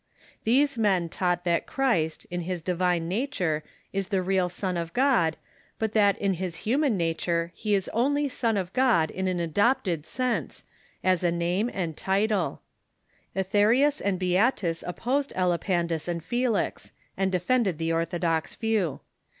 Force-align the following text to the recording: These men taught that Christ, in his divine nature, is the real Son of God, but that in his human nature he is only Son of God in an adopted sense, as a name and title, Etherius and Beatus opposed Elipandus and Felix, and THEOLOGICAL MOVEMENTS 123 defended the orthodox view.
These 0.45 0.79
men 0.79 1.09
taught 1.09 1.43
that 1.43 1.67
Christ, 1.67 2.25
in 2.31 2.41
his 2.41 2.63
divine 2.63 3.07
nature, 3.07 3.63
is 3.93 4.07
the 4.07 4.23
real 4.23 4.49
Son 4.49 4.75
of 4.75 4.93
God, 4.93 5.37
but 5.77 5.93
that 5.93 6.17
in 6.17 6.33
his 6.41 6.55
human 6.65 6.97
nature 6.97 7.51
he 7.53 7.75
is 7.75 7.87
only 7.93 8.27
Son 8.27 8.57
of 8.57 8.73
God 8.73 9.11
in 9.11 9.27
an 9.27 9.39
adopted 9.39 10.07
sense, 10.07 10.63
as 11.03 11.23
a 11.23 11.31
name 11.31 11.69
and 11.71 11.95
title, 11.95 12.63
Etherius 13.35 14.01
and 14.01 14.17
Beatus 14.17 14.83
opposed 14.87 15.33
Elipandus 15.35 16.07
and 16.07 16.23
Felix, 16.23 16.93
and 17.15 17.31
THEOLOGICAL 17.31 17.37
MOVEMENTS 17.37 17.37
123 17.37 17.37
defended 17.37 17.77
the 17.77 17.91
orthodox 17.93 18.55
view. 18.55 19.01